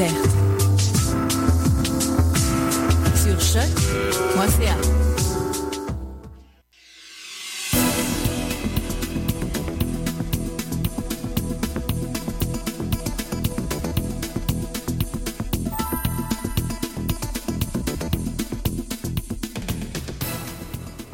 [0.00, 0.06] Sur.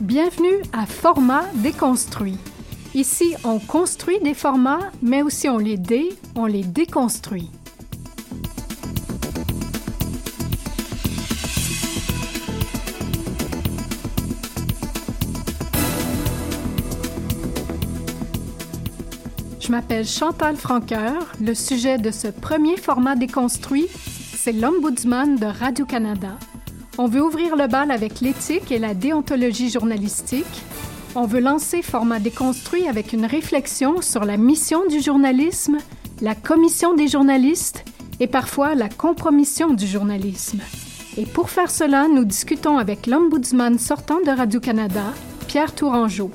[0.01, 2.39] Bienvenue à Format déconstruit.
[2.95, 7.51] Ici, on construit des formats, mais aussi on les dé, on les déconstruit.
[19.67, 21.33] Je m'appelle Chantal Franqueur.
[21.41, 26.39] Le sujet de ce premier format déconstruit, c'est l'Ombudsman de Radio-Canada.
[26.99, 30.63] On veut ouvrir le bal avec l'éthique et la déontologie journalistique.
[31.17, 35.79] On veut lancer Format déconstruit avec une réflexion sur la mission du journalisme,
[36.21, 37.85] la commission des journalistes
[38.21, 40.61] et parfois la compromission du journalisme.
[41.17, 45.13] Et pour faire cela, nous discutons avec l'ombudsman sortant de Radio-Canada,
[45.49, 46.31] Pierre Tourangeau.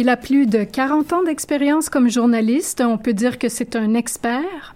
[0.00, 2.80] Il a plus de 40 ans d'expérience comme journaliste.
[2.80, 4.74] On peut dire que c'est un expert.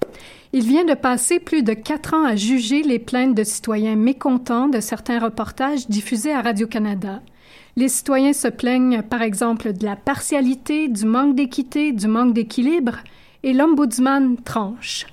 [0.53, 4.69] Il vient de passer plus de quatre ans à juger les plaintes de citoyens mécontents
[4.69, 7.23] de certains reportages diffusés à Radio-Canada.
[7.77, 12.99] Les citoyens se plaignent, par exemple, de la partialité, du manque d'équité, du manque d'équilibre,
[13.43, 15.07] et l'ombudsman tranche.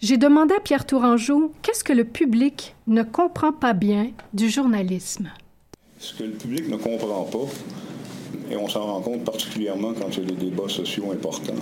[0.00, 5.30] J'ai demandé à Pierre Tourangeau qu'est-ce que le public ne comprend pas bien du journalisme?
[5.98, 7.46] Ce que le public ne comprend pas,
[8.52, 11.54] et on s'en rend compte particulièrement quand il y a des débats sociaux importants,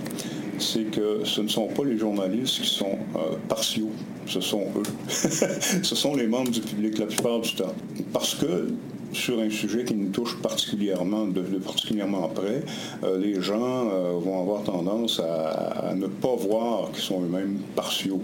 [0.59, 3.91] c'est que ce ne sont pas les journalistes qui sont euh, partiaux,
[4.27, 4.83] ce sont eux.
[5.07, 7.73] ce sont les membres du public la plupart du temps.
[8.11, 8.67] Parce que
[9.13, 12.63] sur un sujet qui nous touche particulièrement, de, particulièrement près,
[13.03, 18.21] euh, les gens euh, vont avoir tendance à ne pas voir qu'ils sont eux-mêmes partiaux.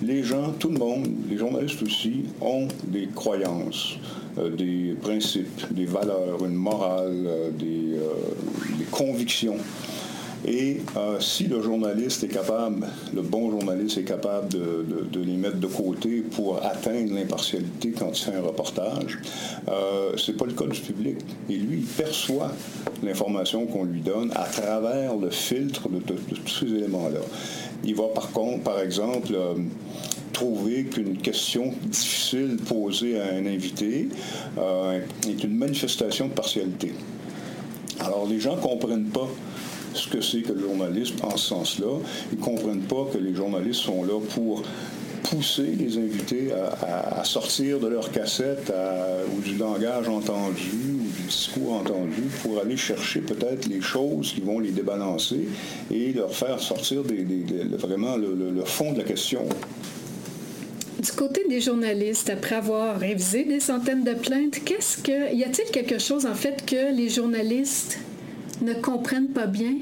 [0.00, 3.96] Les gens, tout le monde, les journalistes aussi, ont des croyances,
[4.38, 8.12] euh, des principes, des valeurs, une morale, euh, euh,
[8.78, 9.56] des convictions.
[10.46, 15.58] Et euh, si le journaliste est capable, le bon journaliste est capable de, les mettre
[15.58, 19.18] de côté pour atteindre l'impartialité quand il fait un reportage,
[19.68, 21.16] euh, c'est pas le cas du public.
[21.50, 22.52] Et lui, il perçoit
[23.02, 27.20] l'information qu'on lui donne à travers le filtre de tous ces éléments-là.
[27.84, 29.54] Il va par contre, par exemple, euh,
[30.32, 34.08] trouver qu'une question difficile posée à un invité
[34.58, 36.92] euh, est une manifestation de partialité.
[38.00, 39.28] Alors, les gens ne comprennent pas
[39.94, 41.98] ce que c'est que le journalisme en ce sens-là.
[42.32, 44.62] Ils ne comprennent pas que les journalistes sont là pour
[45.24, 48.72] pousser les invités à, sortir de leur cassette
[49.36, 54.58] ou du langage entendu du discours entendu pour aller chercher peut-être les choses qui vont
[54.58, 55.48] les débalancer
[55.90, 59.42] et leur faire sortir vraiment le, fond de la question.
[61.00, 65.70] Du côté des journalistes, après avoir révisé des centaines de plaintes, qu'est-ce que y a-t-il
[65.70, 67.98] quelque chose en fait que les journalistes
[68.62, 69.74] ne comprennent pas bien?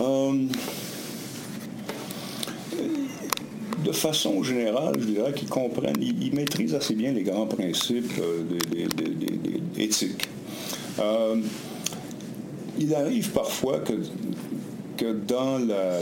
[0.00, 0.46] Euh,
[3.84, 8.42] de façon générale, je dirais qu'ils comprennent, ils, maîtrisent assez bien les grands principes euh,
[9.76, 10.28] éthiques.
[11.00, 11.36] Euh,
[12.78, 16.00] il arrive parfois que, dans la,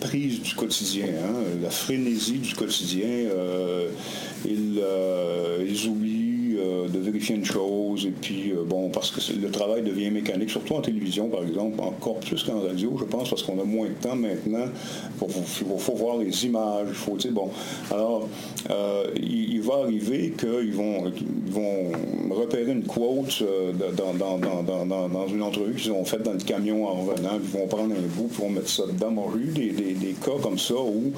[0.00, 3.28] prise du quotidien, hein, la frénésie du quotidien,
[4.44, 6.15] ils, oublient
[6.58, 10.50] euh, de vérifier une chose, et puis, euh, bon, parce que le travail devient mécanique,
[10.50, 13.88] surtout en télévision, par exemple, encore plus qu'en radio, je pense, parce qu'on a moins
[13.88, 14.66] de temps maintenant.
[15.22, 17.50] Il faut, voir les images, il faut, bon.
[17.90, 18.28] Alors,
[18.70, 21.12] euh, il, va arriver qu'ils vont,
[21.48, 21.92] vont
[22.30, 23.42] repérer une quote
[23.96, 28.06] dans, une entrevue qu'ils ont faite dans le camion en revenant, ils vont prendre un
[28.16, 29.10] bout, pour mettre ça dedans.
[29.10, 31.12] Bon, j'ai eu des, cas comme ça où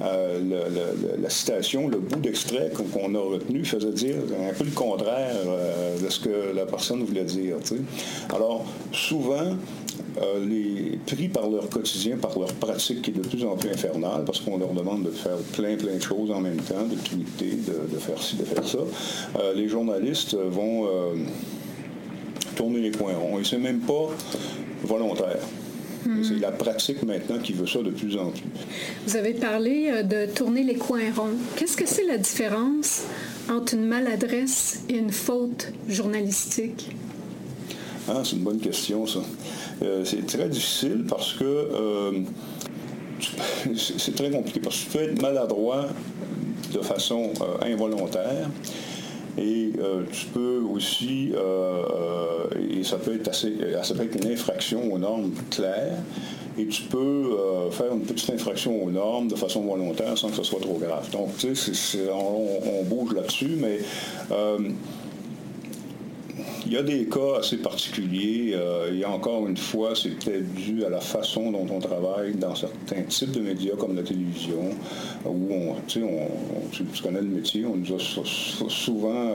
[0.00, 4.16] la citation, le bout d'extrait qu'on a retenu faisait dire
[4.48, 7.56] un peu le contraire euh, de ce que la personne voulait dire.
[8.34, 9.56] Alors, souvent,
[10.20, 13.70] euh, les, pris par leur quotidien, par leur pratique qui est de plus en plus
[13.70, 16.96] infernale, parce qu'on leur demande de faire plein, plein de choses en même temps, de
[16.96, 17.58] tweeter,
[17.92, 18.78] de, faire ci, de faire ça,
[19.38, 20.88] euh, les journalistes vont
[22.56, 23.38] tourner les coins ronds.
[23.38, 24.08] Et c'est même pas
[24.82, 25.40] volontaire.
[26.06, 26.22] Hmm.
[26.22, 28.42] C'est la pratique maintenant qui veut ça de plus en plus.
[29.06, 31.36] Vous avez parlé de tourner les coins ronds.
[31.56, 33.04] Qu'est-ce que c'est la différence
[33.50, 36.90] entre une maladresse et une faute journalistique?
[38.08, 39.20] Ah, c'est une bonne question, ça.
[39.82, 42.12] Euh, c'est très difficile parce que euh,
[43.76, 45.86] c'est très compliqué parce que tu peux être maladroit
[46.72, 48.48] de façon euh, involontaire.
[49.38, 49.72] Et
[50.12, 51.32] tu peux aussi,
[52.60, 55.96] et ça peut, être assez, ça peut être une infraction aux normes claires,
[56.58, 60.36] et tu peux euh, faire une petite infraction aux normes de façon volontaire sans que
[60.36, 61.08] ce soit trop grave.
[61.10, 63.78] Donc, tu sais, on, bouge là-dessus, mais
[64.32, 64.58] euh,
[66.66, 68.52] il y a des cas assez particuliers.
[68.54, 72.54] Euh, a encore une fois, c'est peut-être dû à la façon dont on travaille dans
[72.54, 74.70] certains types de médias comme la télévision,
[75.24, 76.02] où on, tu,
[76.72, 77.98] tu connais le métier, on nous a
[78.68, 79.32] souvent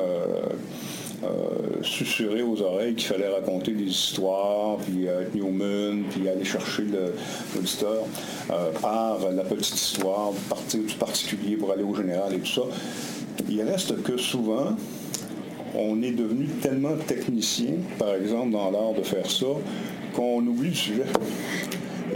[1.24, 6.84] euh, susurrer aux oreilles qu'il fallait raconter des histoires, puis être Newman, puis aller chercher
[7.56, 8.04] l'auditeur
[8.52, 12.64] euh, par la petite histoire, partir du particulier pour aller au général et tout ça.
[13.50, 14.76] Il reste que souvent,
[15.74, 19.48] on est devenu tellement technicien, par exemple, dans l'art de faire ça,
[20.14, 21.06] qu'on oublie le sujet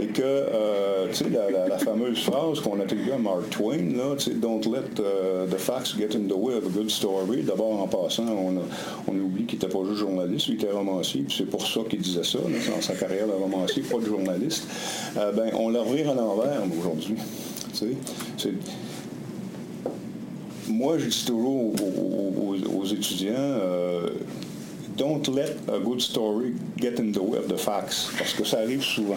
[0.00, 3.78] et que, euh, tu sais, la, fameuse phrase qu'on attribue à Mark Twain,
[4.16, 7.42] tu sais, Don't let uh, the facts get in the way of a good story.
[7.42, 8.62] D'abord, en passant, on,
[9.06, 12.00] on oublie qu'il n'était pas juste journaliste, il était romancier, puis c'est pour ça qu'il
[12.00, 14.66] disait ça, dans sa carrière de romancier, pas de journaliste.
[15.18, 17.16] Euh, ben, on la revire à l'envers aujourd'hui.
[20.68, 21.74] Moi, je dis toujours
[22.78, 24.08] aux, étudiants, euh,
[25.00, 28.58] don't let a good story get in the way of the facts, parce que ça
[28.58, 29.16] arrive souvent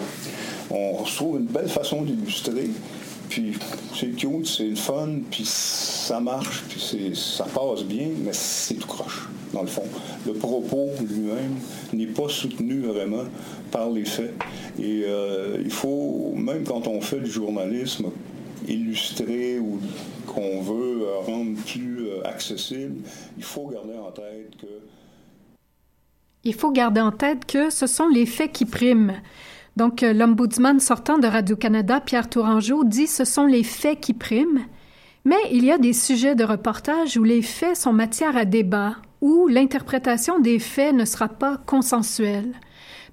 [0.73, 2.69] on trouve une belle façon d'illustrer.
[3.29, 3.53] Puis
[3.95, 8.87] c'est cute, c'est le fun, puis ça marche, puis ça passe bien, mais c'est tout
[8.87, 9.85] croche, dans le fond.
[10.27, 11.55] Le propos lui-même
[11.93, 13.23] n'est pas soutenu vraiment
[13.71, 14.33] par les faits.
[14.77, 18.11] Et euh, il faut, même quand on fait du journalisme
[18.67, 19.79] illustré ou
[20.27, 23.01] qu'on veut rendre plus euh, accessible,
[23.37, 24.67] il faut garder en tête que...
[26.45, 29.13] Il faut garder en tête que ce sont les faits qui priment.
[29.77, 34.65] Donc, euh, l'ombudsman sortant de Radio-Canada, Pierre Tourangeau, dit ce sont les faits qui priment,
[35.23, 38.97] mais il y a des sujets de reportage où les faits sont matière à débat,
[39.21, 42.51] où l'interprétation des faits ne sera pas consensuelle.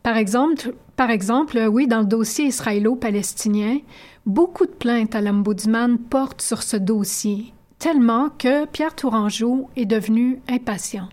[0.02, 3.78] Par exemple, par exemple, oui, dans le dossier israélo-palestinien,
[4.26, 10.40] beaucoup de plaintes à l'ombudsman portent sur ce dossier, tellement que Pierre Tourangeau est devenu
[10.48, 11.08] impatient.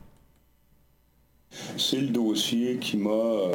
[1.78, 3.52] C'est le dossier qui m'a euh,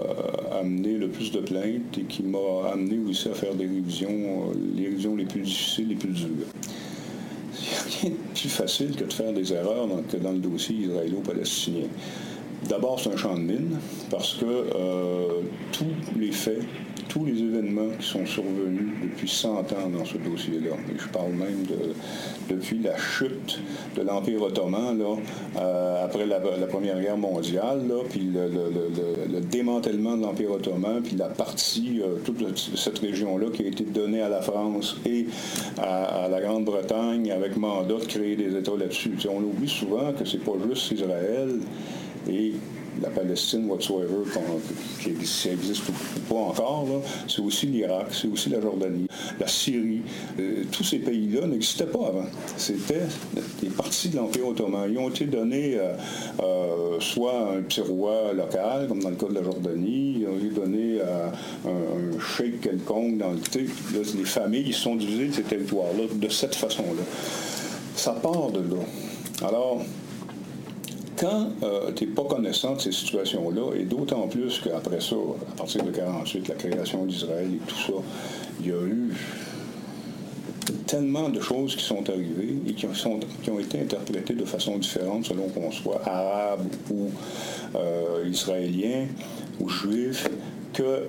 [0.61, 4.54] amené le plus de plaintes et qui m'a amené aussi à faire des révisions, euh,
[4.76, 6.26] les révisions les plus difficiles, les plus dures.
[7.54, 10.38] Il n'y a rien de plus facile que de faire des erreurs que dans le
[10.38, 11.88] dossier israélo-palestinien.
[12.69, 13.78] D'abord, c'est un champ de mine
[14.11, 14.66] parce que
[15.73, 16.62] tous les faits
[17.12, 20.76] tous les événements qui sont survenus depuis 100 ans dans ce dossier-là.
[20.88, 21.92] Et je parle même de,
[22.49, 23.61] depuis la chute
[23.97, 25.16] de l'Empire ottoman, là,
[25.59, 31.28] euh, après la, Première Guerre mondiale, là, puis le, démantèlement de l'Empire ottoman, puis la
[31.28, 32.42] partie, euh, toute
[32.76, 35.26] cette région-là qui a été donnée à la France et
[35.78, 39.12] à, la Grande-Bretagne avec mandat de créer des États là-dessus.
[39.28, 41.59] on oublie souvent que c'est pas juste Israël
[42.29, 42.52] et
[43.00, 44.25] la Palestine whatsoever,
[45.00, 46.87] qui existe ou pas encore,
[47.26, 49.07] c'est aussi l'Irak, c'est aussi la Jordanie,
[49.41, 50.02] la Syrie.
[50.38, 52.26] Euh, tous ces pays-là n'existaient pas avant.
[52.57, 53.07] C'était
[53.62, 54.91] des parties de l'Empire ottoman.
[54.91, 55.95] Ils ont été donnés euh,
[56.43, 60.26] euh, soit à un petit roi local, comme dans le cas de la Jordanie, ils
[60.26, 61.33] ont été donnés à
[61.69, 63.38] un, cheikh quelconque dans le
[64.17, 67.02] Les familles sont divisées de ces territoires-là de cette façon-là.
[67.97, 68.83] Ça part de là.
[69.47, 69.83] Alors,
[71.16, 75.16] quand euh, tu n'es pas connaissant de ces situations-là, et d'autant plus qu'après ça,
[75.50, 77.92] à partir de 1948, la création d'Israël et tout ça,
[78.61, 79.12] il y a eu
[80.87, 85.49] tellement de choses qui sont arrivées et qui, ont été interprétées de façon différente selon
[85.49, 87.11] qu'on soit arabe ou
[87.75, 89.07] euh, israélien
[89.61, 90.28] ou juif,
[90.73, 91.07] que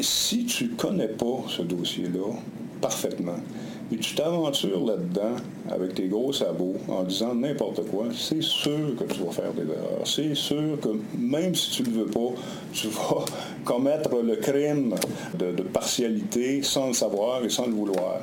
[0.00, 2.34] si tu ne connais pas ce dossier-là
[2.80, 3.40] parfaitement,
[3.90, 5.36] et tu t'aventures là-dedans
[5.70, 9.62] avec tes gros sabots en disant n'importe quoi, c'est sûr que tu vas faire des
[9.62, 10.02] erreurs.
[10.04, 12.34] C'est sûr que même si tu ne le veux pas,
[12.72, 13.24] tu vas
[13.64, 14.94] commettre le crime
[15.38, 18.20] de, de partialité sans le savoir et sans le vouloir,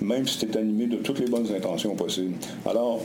[0.00, 2.34] même si tu es animé de toutes les bonnes intentions possibles.
[2.68, 3.00] Alors,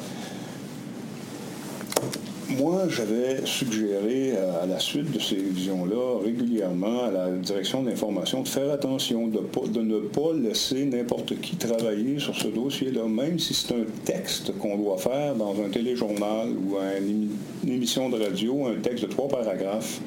[2.58, 8.41] moi, j'avais suggéré à la suite de ces révisions-là, régulièrement à la direction de l'information,
[8.41, 9.39] de faire attention, de,
[9.81, 14.77] ne pas laisser n'importe qui travailler sur ce dossier-là, même si c'est un texte qu'on
[14.77, 17.29] doit faire dans un téléjournal ou une
[17.67, 20.01] émission de radio, un texte de trois paragraphes,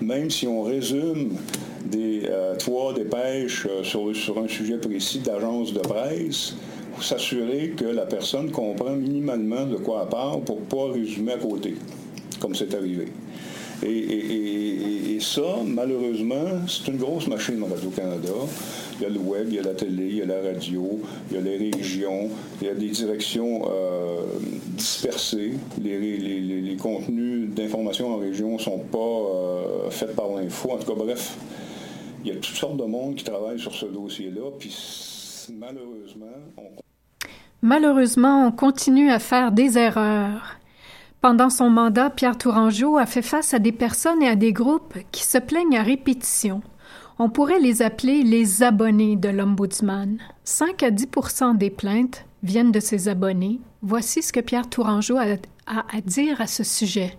[0.00, 1.36] même si on résume
[1.84, 6.54] des euh, trois dépêches euh, sur un sujet précis d'agence de presse,
[7.02, 11.38] s'assurer que la personne comprend minimalement de quoi elle parle pour ne pas résumer à
[11.38, 11.74] côté,
[12.40, 13.06] comme c'est arrivé.
[13.82, 18.32] Et, ça, malheureusement, c'est une grosse machine Radio-Canada.
[18.98, 21.00] Il y a le web, il y a la télé, il y a la radio,
[21.30, 22.30] il y a les régions,
[22.60, 24.22] il y a des directions euh,
[24.76, 25.52] dispersées.
[25.82, 30.70] Les, contenus d'information en région ne sont pas euh, faits par l'info.
[30.72, 31.36] En tout cas, bref,
[32.24, 34.50] il y a toutes sortes de monde qui travaillent sur ce dossier-là.
[34.58, 34.74] Puis
[35.58, 36.26] malheureusement,
[36.56, 36.89] on
[37.62, 40.56] Malheureusement, on continue à faire des erreurs.
[41.20, 44.96] Pendant son mandat, Pierre Tourangeau a fait face à des personnes et à des groupes
[45.12, 46.62] qui se plaignent à répétition.
[47.18, 50.16] On pourrait les appeler les abonnés de l'Ombudsman.
[50.44, 53.60] 5 à 10% des plaintes viennent de ces abonnés.
[53.82, 55.36] Voici ce que Pierre Tourangeau a,
[55.66, 57.18] à dire à ce sujet.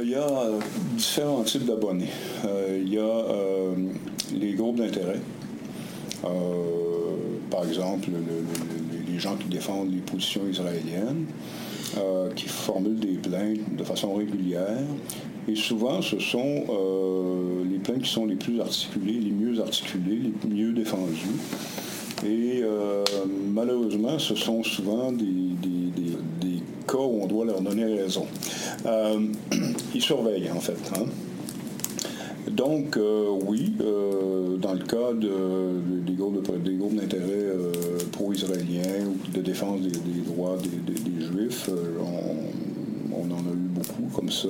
[0.00, 0.60] Il y a euh,
[0.92, 2.10] différents types d'abonnés.
[2.44, 3.74] Euh, il y a euh,
[4.32, 5.20] les groupes d'intérêt.
[7.50, 8.85] par exemple, le
[9.18, 11.26] gens qui défendent les positions israéliennes,
[11.96, 14.84] euh, qui formulent des plaintes de façon régulière.
[15.48, 20.32] Et souvent, ce sont euh, les plaintes qui sont les plus articulées, les mieux articulées,
[20.42, 21.38] les mieux défendues.
[22.24, 23.04] Et euh,
[23.52, 25.24] malheureusement, ce sont souvent des,
[26.88, 28.26] cas où on doit leur donner raison.
[29.94, 30.78] ils surveillent, en fait.
[30.96, 31.06] Hein.
[32.50, 32.98] Donc,
[33.46, 37.46] oui, dans le cas des groupes d'intérêt
[38.16, 41.68] pro-israéliens ou de défense des, droits des, Juifs.
[41.68, 41.98] Euh,
[43.12, 44.48] on, en a eu beaucoup comme ça.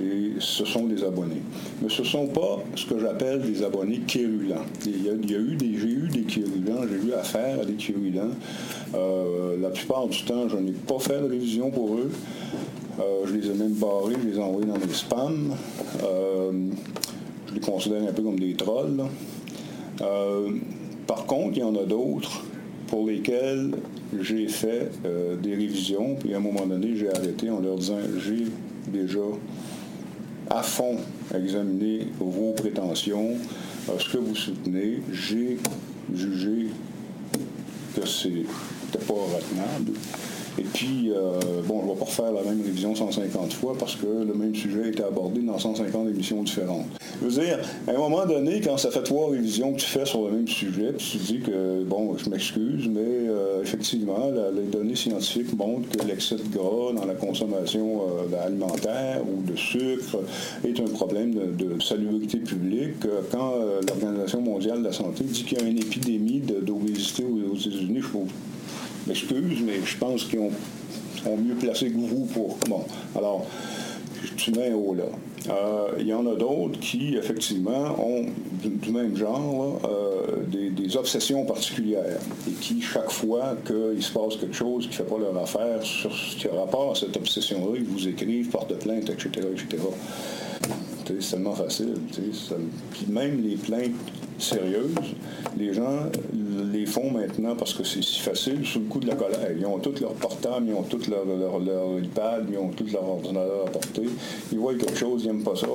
[0.00, 1.42] Et ce sont des abonnés.
[1.82, 4.64] Mais ce ne sont pas ce que j'appelle des abonnés quérulents.
[4.86, 8.30] Il y a, eu des, j'ai eu des quérulents, j'ai eu affaire à des quérulents.
[8.94, 12.10] Euh, la plupart du temps, je n'ai pas fait de révision pour eux.
[13.00, 15.54] Euh, je les ai même barrés, je les ai envoyés dans les spams.
[16.00, 19.04] je les considère un peu comme des trolls.
[21.06, 22.44] par contre, il y en a d'autres
[22.88, 23.72] pour lesquels
[24.18, 27.98] j'ai fait euh, des révisions, puis à un moment donné, j'ai arrêté en leur disant
[28.18, 28.46] j'ai
[28.90, 29.20] déjà
[30.50, 30.96] à fond
[31.34, 33.32] examiné vos prétentions,
[33.88, 35.58] euh, ce que vous soutenez, j'ai
[36.14, 36.68] jugé
[37.94, 38.46] que c'était
[39.06, 39.92] pas retenable.
[40.58, 43.94] Et puis, euh, bon, je ne vais pas refaire la même révision 150 fois parce
[43.94, 46.86] que le même sujet a été abordé dans 150 émissions différentes.
[47.22, 50.04] Je veux dire, à un moment donné, quand ça fait trois révisions que tu fais
[50.04, 54.66] sur le même sujet, tu te dis que, bon, je m'excuse, mais euh, effectivement, les
[54.66, 60.18] données scientifiques montrent que l'excès de gras dans la consommation euh, alimentaire ou de sucre
[60.66, 62.96] est un problème de, salubrité publique.
[63.30, 63.54] Quand
[63.86, 68.08] l'Organisation mondiale de la santé dit qu'il y a une épidémie d'obésité aux, États-Unis, je
[69.08, 70.50] m'excuse, mais je pense qu'ils
[71.22, 72.58] sont mieux placés que vous pour.
[72.68, 72.84] Bon,
[73.16, 73.46] alors,
[74.36, 75.04] tu mets haut là.
[75.50, 78.26] Euh, il y en a d'autres qui, effectivement, ont
[78.62, 79.80] du, même genre
[80.48, 84.94] des, des, obsessions particulières et qui, chaque fois qu'il se passe quelque chose qui ne
[84.94, 88.48] fait pas leur affaire sur ce qui a rapport à cette obsession-là, ils vous écrivent,
[88.48, 89.82] portent plainte, etc., etc.
[91.06, 91.94] C'est tellement facile.
[92.12, 93.92] Puis même les plaintes
[94.38, 94.94] sérieuses,
[95.58, 96.06] les gens
[96.72, 99.50] les font maintenant parce que c'est si facile sous le coup de la colère.
[99.56, 103.08] Ils ont tous leur portable, ils ont tout leur, leur, iPad, ils ont tout leur
[103.08, 104.08] ordinateur à porter.
[104.52, 105.66] Ils voient quelque chose, ils n'aiment pas ça.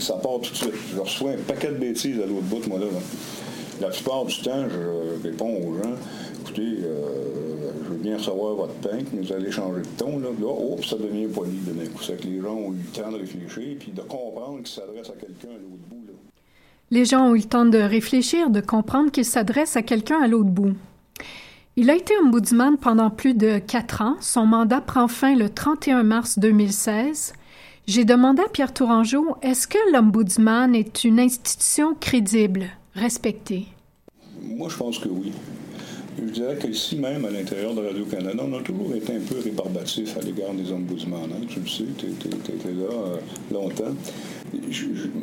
[0.00, 0.72] Ça part tout de suite.
[0.94, 2.86] Je reçois un paquet de bêtises à l'autre bout, moi là.
[3.80, 5.92] La plupart du temps, je réponds aux gens,
[6.40, 10.18] écoutez, euh, je veux bien recevoir votre pain, mais vous allez changer de ton.
[10.18, 12.02] Là, là oh, ça devient poli d'un coup.
[12.02, 15.10] C'est que les gens ont eu le temps de réfléchir puis de comprendre qu'ils s'adressent
[15.10, 16.05] à quelqu'un à l'autre bout.
[16.90, 20.28] Les gens ont eu le temps de réfléchir, de comprendre qu'ils s'adressent à quelqu'un à
[20.28, 20.74] l'autre bout.
[21.74, 24.16] Il a été ombudsman pendant plus de quatre ans.
[24.20, 27.34] Son mandat prend fin le 31 mars 2016.
[27.88, 33.66] J'ai demandé à Pierre Tourangeau est-ce que l'ombudsman est une institution crédible, respectée?
[34.42, 35.32] Moi, je pense que oui.
[36.18, 40.16] Je dirais qu'ici même, à l'intérieur de Radio-Canada, on a toujours été un peu rébarbatif
[40.16, 41.24] à l'égard des ombudsman.
[41.24, 41.44] Hein?
[41.48, 43.16] Tu le sais, tu étais là euh,
[43.52, 43.94] longtemps.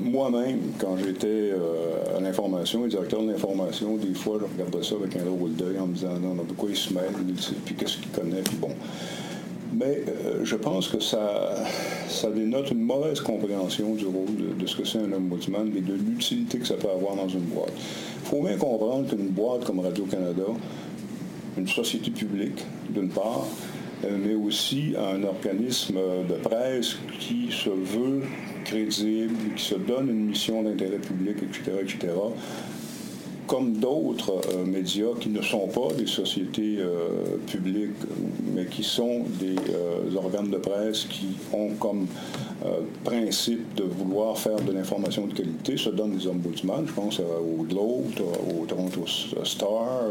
[0.01, 5.15] Moi-même, quand j'étais euh, à l'information, directeur de l'information, des fois, je regardais ça avec
[5.15, 7.13] un drôle d'œil en me disant non, non, pourquoi il se mêle,
[7.65, 8.69] puis qu'est-ce qu'il connaît, puis bon.
[9.73, 11.55] Mais euh, je pense que ça,
[12.07, 15.93] ça dénote une mauvaise compréhension du rôle de, ce que c'est un ombudsman et de
[15.93, 17.73] l'utilité que ça peut avoir dans une boîte.
[18.23, 20.43] Il faut bien comprendre qu'une boîte comme Radio-Canada,
[21.57, 23.47] une société publique, d'une part,
[24.05, 25.97] euh, mais aussi un organisme
[26.29, 28.21] de presse qui se veut
[28.63, 32.13] crédible, qui se donne une mission d'intérêt public, etc., etc.,
[33.45, 37.91] comme d'autres euh, médias qui ne sont pas des sociétés euh, publiques,
[38.55, 39.55] mais qui sont des
[40.15, 42.07] organes de presse qui ont comme
[43.03, 47.63] principe de vouloir faire de l'information de qualité, se donnent des ombudsman, je pense au
[47.63, 48.05] Globe,
[48.57, 49.03] au Toronto
[49.43, 50.03] Star,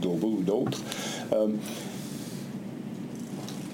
[0.00, 0.80] Global ou d'autres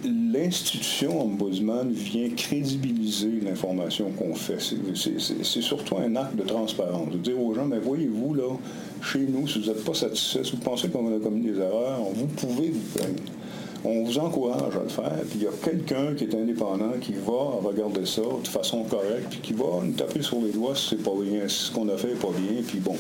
[0.07, 4.59] l'institution ombudsman vient crédibiliser l'information qu'on fait.
[4.61, 7.11] C'est surtout un acte de transparence.
[7.11, 8.49] De dire aux gens, mais voyez-vous, là,
[9.03, 12.01] chez nous, si vous n'êtes pas satisfait, si vous pensez qu'on a commis des erreurs,
[12.15, 13.23] vous pouvez vous plaindre.
[13.85, 17.13] On vous encourage à le faire, puis il y a quelqu'un qui est indépendant qui
[17.13, 20.97] va regarder ça de façon correcte, puis qui va nous taper sur les doigts si
[20.97, 22.97] pas bien, si ce qu'on a fait n'est pas bien, puis bon.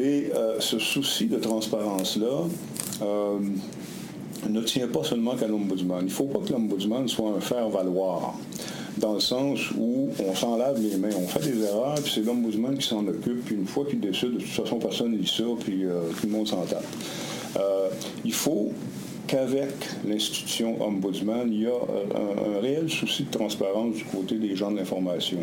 [0.00, 2.46] Et euh, ce souci de transparence-là,
[3.02, 3.38] euh,
[4.48, 6.00] ne tient pas seulement qu'à l'ombudsman.
[6.00, 8.34] Il ne faut pas que l'ombudsman soit un faire-valoir,
[8.98, 12.22] dans le sens où on s'en lave les mains, on fait des erreurs, puis c'est
[12.22, 15.26] l'ombudsman qui s'en occupe, puis une fois qu'il décide, de toute façon, personne ne lit
[15.26, 16.84] ça, puis euh, tout le monde s'en tape.
[17.56, 17.88] Euh,
[18.24, 18.72] il faut
[19.32, 19.72] qu'avec
[20.06, 24.70] l'institution Ombudsman, il y a euh, un, réel souci de transparence du côté des gens
[24.70, 25.38] de l'information.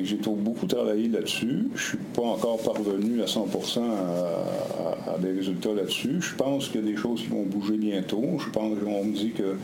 [0.00, 1.68] Et j'ai beaucoup travaillé là-dessus.
[1.74, 6.16] Je ne suis pas encore parvenu à 100% à, des résultats là-dessus.
[6.20, 8.24] Je pense qu'il y a des choses qui vont bouger bientôt.
[8.38, 9.56] Je pense qu'on me dit que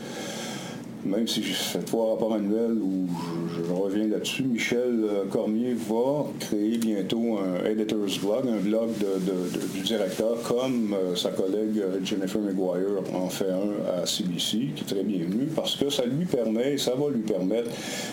[1.05, 3.07] même si j'ai fait trois rapports annuels où
[3.55, 8.89] je, reviens là-dessus, Michel euh, Cormier va créer bientôt un editor's blog, un blog
[9.73, 14.83] du directeur, comme euh, sa collègue euh, Jennifer McGuire en fait un à CBC, qui
[14.83, 17.69] est très bienvenu, parce que ça lui permet, ça va lui permettre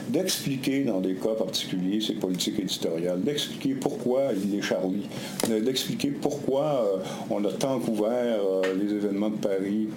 [0.09, 5.07] d'expliquer dans des cas particuliers ses politiques éditoriales, d'expliquer pourquoi il est Charlie,
[5.49, 8.41] d'expliquer pourquoi on a tant couvert
[8.79, 9.89] les événements de Paris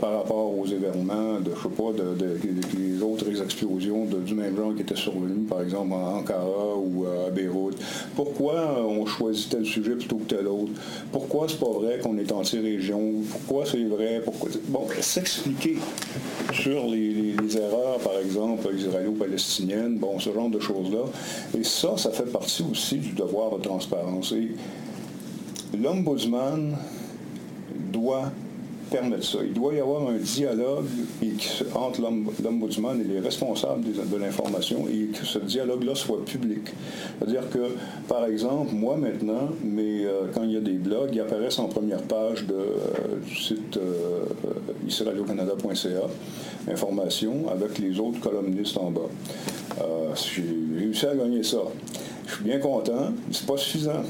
[0.00, 4.74] par rapport aux événements de, je sais pas, de les autres explosions du même genre
[4.74, 7.76] qui étaient survenues, par exemple à Ankara ou à Beyrouth.
[8.14, 10.72] Pourquoi on choisit tel sujet plutôt que tel autre?
[11.12, 13.14] Pourquoi c'est pas vrai qu'on est anti-région?
[13.30, 14.22] Pourquoi c'est vrai?
[14.68, 15.76] Bon, s'expliquer
[16.52, 21.04] sur les, erreurs, par exemple, israélo-palestiniennes, bon, ce genre de choses-là.
[21.58, 24.32] Et ça, ça fait partie aussi du devoir de transparence.
[24.32, 24.50] Et
[25.76, 26.76] l'ombudsman
[27.92, 28.30] doit
[28.92, 30.86] Il doit y avoir un dialogue
[31.74, 32.00] entre
[32.42, 36.62] l'ombudsman et les responsables de l'information et que ce dialogue-là soit public.
[37.18, 37.76] C'est-à-dire que,
[38.08, 41.68] par exemple, moi maintenant, mais euh, quand il y a des blogs, ils apparaissent en
[41.68, 44.24] première page euh, du site euh,
[44.86, 49.08] israeliocanada.ca, information, avec les autres columnistes en bas.
[50.34, 50.44] J'ai
[50.76, 51.58] réussi à gagner ça.
[52.26, 54.02] Je suis bien content, mais c'est pas suffisant.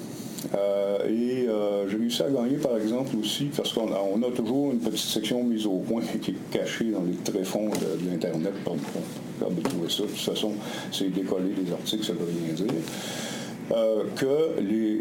[0.55, 4.79] Euh, et euh, j'ai réussi à gagner, par exemple, aussi, parce qu'on a, toujours une
[4.79, 8.53] petite section mise au point qui est cachée dans les tréfonds de, de l'Internet.
[8.65, 8.81] Pardon,
[9.55, 10.03] de trouver ça.
[10.03, 10.53] De toute façon,
[10.93, 12.67] c'est décoller des articles, ça ne veut rien dire.
[13.73, 15.01] euh, que les,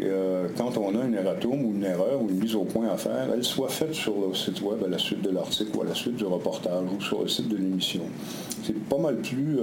[0.56, 3.28] quand on a une erratum ou une erreur ou une mise au point à faire,
[3.32, 5.94] elle soit faite sur le site web à la suite de l'article ou à la
[5.94, 8.02] suite du reportage ou sur le site de l'émission.
[8.64, 9.58] C'est pas mal plus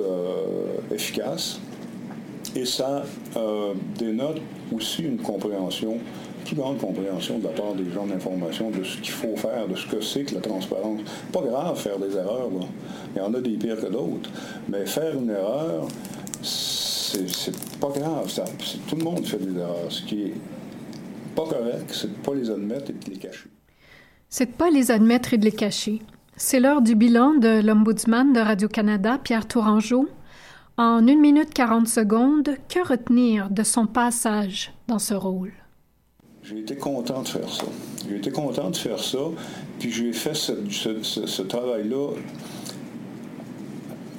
[0.92, 1.60] efficace
[2.58, 3.04] et ça
[3.98, 4.42] dénote
[4.74, 6.00] aussi une compréhension
[6.46, 9.76] plus grande compréhension de la part des gens d'information de ce qu'il faut faire, de
[9.76, 11.02] ce que c'est que la transparence.
[11.34, 12.50] Pas grave faire des erreurs,
[13.14, 14.30] il y en a des pires que d'autres,
[14.70, 15.88] mais faire une erreur,
[16.42, 18.32] c'est pas grave.
[18.88, 19.90] Tout le monde fait des erreurs.
[19.90, 20.34] Ce qui est
[21.36, 23.50] pas correct, c'est de pas les admettre et de les cacher.
[24.30, 26.02] C'est de pas les admettre et de les cacher.
[26.38, 30.08] C'est l'heure du bilan de l'Ombudsman de Radio-Canada, Pierre Tourangeau.
[30.80, 35.52] En 1 minute 40 secondes, que retenir de son passage dans ce rôle?
[36.44, 37.66] J'ai été content de faire ça.
[38.08, 39.18] J'ai été content de faire ça,
[39.80, 42.12] puis j'ai fait ce, travail-là,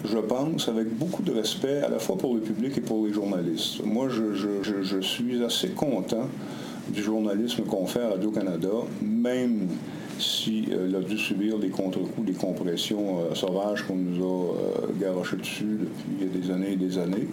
[0.05, 3.13] je pense, avec beaucoup de respect, à la fois pour le public et pour les
[3.13, 3.85] journalistes.
[3.85, 6.27] Moi, je, suis assez content
[6.89, 9.69] du journalisme qu'on fait à Radio-Canada, même
[10.19, 15.37] s'il a dû subir des contre-coups, des compressions euh, sauvages qu'on nous a euh, garochés
[15.37, 17.29] dessus depuis des années et des années.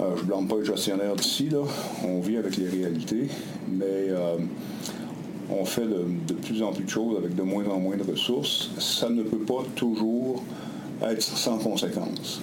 [0.00, 1.48] Euh, je ne blâme pas le gestionnaire d'ici.
[2.04, 3.28] On vit avec les réalités,
[3.68, 4.08] mais
[5.50, 8.70] on fait de, plus en plus de choses avec de moins en moins de ressources.
[8.78, 10.42] Ça ne peut pas toujours
[11.02, 12.42] être sans conséquences.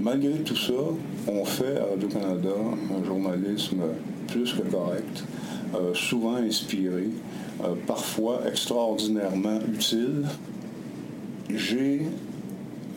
[0.00, 0.72] Malgré tout ça,
[1.28, 2.50] on fait à Radio-Canada
[2.98, 3.82] un journalisme
[4.28, 5.24] plus que correct,
[5.74, 7.08] euh, souvent inspiré,
[7.86, 10.26] parfois extraordinairement utile.
[11.48, 12.02] J'ai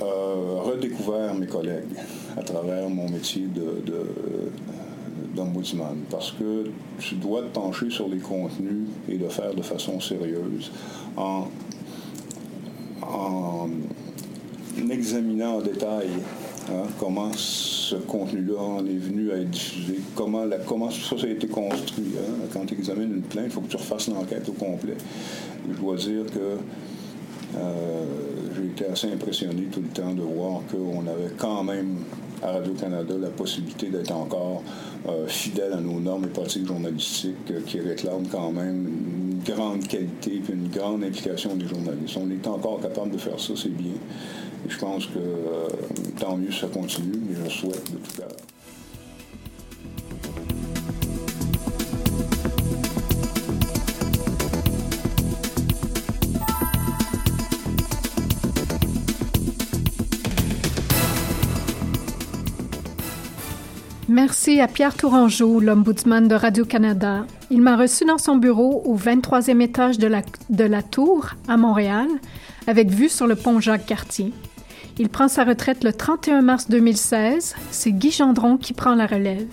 [0.02, 1.96] redécouvert mes collègues
[2.36, 3.48] à travers mon métier
[5.36, 6.66] d'ombudsman, parce que
[7.00, 10.72] tu dois te pencher sur les contenus et le faire de façon sérieuse
[11.16, 11.48] en
[14.90, 16.10] examinant en détail
[16.70, 21.28] hein, comment ce contenu-là en est venu à être diffusé, comment, la, comment ça, a
[21.28, 22.14] été construit.
[22.18, 22.48] Hein.
[22.52, 24.96] Quand tu examines une plainte, il faut que tu refasses l'enquête au complet.
[25.70, 26.58] Je dois dire que
[27.58, 28.06] euh,
[28.56, 31.98] j'ai été assez impressionné tout le temps de voir qu'on avait quand même
[32.42, 34.62] à Radio-Canada la possibilité d'être encore
[35.08, 39.88] euh, fidèle à nos normes et pratiques journalistiques euh, qui réclament quand même une grande
[39.88, 42.18] qualité et une grande implication des journalistes.
[42.18, 43.94] On est encore capable de faire ça, c'est bien.
[44.68, 45.20] Je pense que
[46.20, 48.30] tant mieux ça continue, mais je souhaite de tout cœur.
[64.08, 67.26] Merci à Pierre Tourangeau, l'ombudsman de Radio-Canada.
[67.52, 71.58] Il m'a reçu dans son bureau au 23e étage de la, de la Tour, à
[71.58, 72.08] Montréal,
[72.66, 74.32] avec vue sur le pont Jacques-Cartier.
[74.98, 77.56] Il prend sa retraite le 31 mars 2016.
[77.70, 79.46] C'est Guy Gendron qui prend la relève.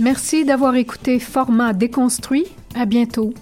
[0.00, 2.46] Merci d'avoir écouté Format déconstruit.
[2.74, 3.32] À bientôt.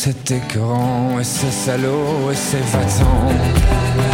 [0.04, 4.13] C'est écœurant et c'est salaud et c'est va-t'en.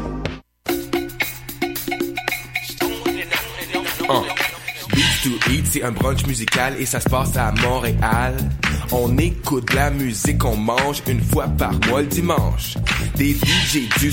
[5.65, 8.35] C'est un brunch musical et ça se passe à Montréal.
[8.91, 12.75] On écoute la musique, on mange une fois par mois le dimanche.
[13.15, 14.09] Des DJ du